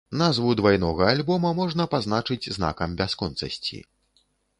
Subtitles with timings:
[0.19, 3.79] Назву двайнога альбома, можна пазначыць знакам бясконцасці.